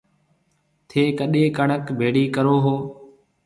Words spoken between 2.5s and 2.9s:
هون۔